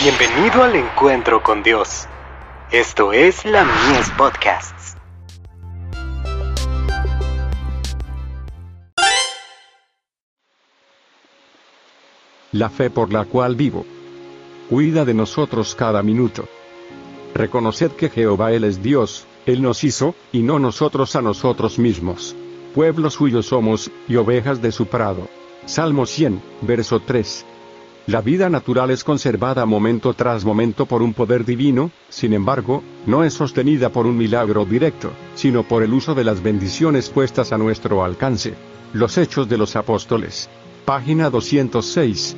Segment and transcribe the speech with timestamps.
[0.00, 2.06] Bienvenido al encuentro con Dios.
[2.70, 4.96] Esto es la Mies Podcasts.
[12.52, 13.84] La fe por la cual vivo.
[14.70, 16.48] Cuida de nosotros cada minuto.
[17.34, 22.36] Reconoced que Jehová Él es Dios, Él nos hizo, y no nosotros a nosotros mismos.
[22.72, 25.26] Pueblo suyo somos, y ovejas de su prado.
[25.66, 27.44] Salmo 100, verso 3.
[28.08, 33.22] La vida natural es conservada momento tras momento por un poder divino, sin embargo, no
[33.22, 37.58] es sostenida por un milagro directo, sino por el uso de las bendiciones puestas a
[37.58, 38.54] nuestro alcance.
[38.94, 40.48] Los Hechos de los Apóstoles.
[40.86, 42.34] Página 206.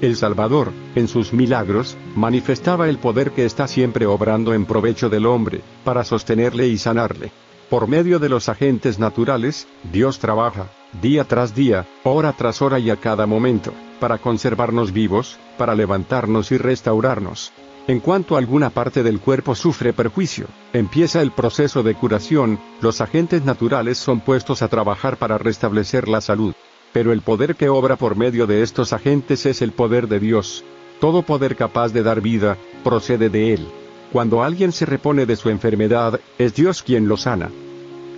[0.00, 5.26] El Salvador, en sus milagros, manifestaba el poder que está siempre obrando en provecho del
[5.26, 7.32] hombre, para sostenerle y sanarle.
[7.68, 10.70] Por medio de los agentes naturales, Dios trabaja,
[11.02, 16.50] día tras día, hora tras hora y a cada momento para conservarnos vivos, para levantarnos
[16.50, 17.52] y restaurarnos.
[17.86, 23.44] En cuanto alguna parte del cuerpo sufre perjuicio, empieza el proceso de curación, los agentes
[23.44, 26.52] naturales son puestos a trabajar para restablecer la salud.
[26.92, 30.64] Pero el poder que obra por medio de estos agentes es el poder de Dios.
[30.98, 33.68] Todo poder capaz de dar vida, procede de Él.
[34.10, 37.50] Cuando alguien se repone de su enfermedad, es Dios quien lo sana.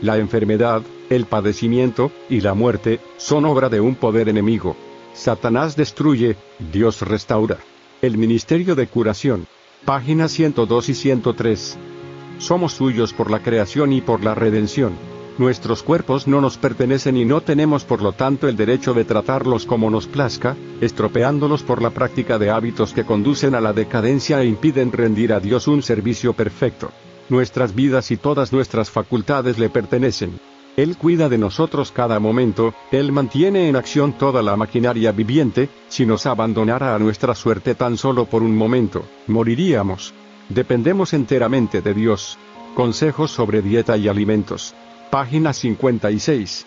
[0.00, 4.76] La enfermedad, el padecimiento, y la muerte, son obra de un poder enemigo,
[5.14, 6.36] Satanás destruye,
[6.72, 7.58] Dios restaura.
[8.02, 9.46] El Ministerio de Curación.
[9.84, 11.78] Páginas 102 y 103.
[12.38, 14.92] Somos suyos por la creación y por la redención.
[15.38, 19.66] Nuestros cuerpos no nos pertenecen y no tenemos por lo tanto el derecho de tratarlos
[19.66, 24.46] como nos plazca, estropeándolos por la práctica de hábitos que conducen a la decadencia e
[24.46, 26.90] impiden rendir a Dios un servicio perfecto.
[27.28, 30.40] Nuestras vidas y todas nuestras facultades le pertenecen.
[30.76, 36.04] Él cuida de nosotros cada momento, Él mantiene en acción toda la maquinaria viviente, si
[36.04, 40.14] nos abandonara a nuestra suerte tan solo por un momento, moriríamos.
[40.48, 42.38] Dependemos enteramente de Dios.
[42.74, 44.74] Consejos sobre dieta y alimentos.
[45.10, 46.66] Página 56.